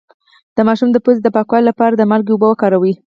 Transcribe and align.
د 0.55 0.57
ماشوم 0.67 0.89
د 0.91 0.97
پوزې 1.03 1.21
د 1.23 1.27
پاکوالي 1.35 1.65
لپاره 1.69 1.93
د 1.95 2.01
مالګې 2.09 2.31
اوبه 2.33 2.47
وکاروئ 2.49 2.93